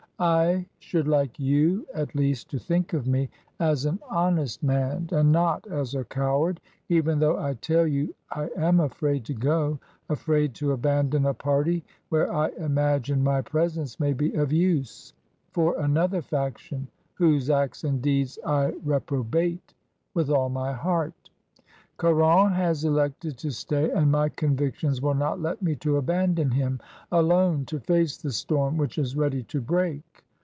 I 0.23 0.67
should 0.77 1.07
like 1.07 1.33
youy 1.37 1.83
at 1.95 2.13
least, 2.13 2.51
to 2.51 2.59
think 2.59 2.93
of 2.93 3.07
me 3.07 3.31
as 3.59 3.85
an 3.85 3.97
honest 4.07 4.61
man, 4.61 5.09
and 5.11 5.31
not 5.31 5.65
as 5.65 5.95
a 5.95 6.03
coward, 6.05 6.61
even 6.89 7.17
though 7.17 7.39
I 7.39 7.55
tell 7.55 7.87
you 7.87 8.13
I 8.31 8.51
am 8.55 8.79
afraid 8.79 9.25
to 9.25 9.33
go, 9.33 9.79
afraid 10.09 10.53
to 10.55 10.73
abandon 10.73 11.25
a 11.25 11.33
party 11.33 11.83
where 12.09 12.31
I 12.31 12.49
imagine 12.49 13.23
my 13.23 13.41
presence 13.41 13.99
may 13.99 14.13
be 14.13 14.35
of 14.35 14.53
use, 14.53 15.13
for 15.53 15.79
another 15.79 16.21
faction 16.21 16.87
whose 17.15 17.49
acts 17.49 17.83
and 17.83 17.99
deeds 17.99 18.37
I 18.45 18.73
reprobate 18.85 19.73
with 20.13 20.29
all 20.29 20.49
my 20.49 20.71
heart. 20.71 21.13
Caron 21.97 22.51
has 22.53 22.83
elected 22.83 23.37
to 23.37 23.51
stay, 23.51 23.91
and 23.91 24.11
my 24.11 24.27
convictions 24.29 24.99
will 25.03 25.13
not 25.13 25.39
let 25.39 25.61
me 25.61 25.77
abandon 25.85 26.49
him, 26.49 26.79
alone, 27.11 27.63
to 27.65 27.79
face 27.79 28.17
the 28.17 28.31
storm 28.31 28.75
which 28.77 28.97
is 28.97 29.15
ready 29.15 29.43
to 29.43 29.61
break. 29.61 30.01